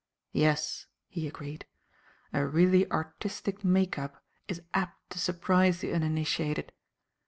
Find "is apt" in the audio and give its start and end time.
4.47-5.11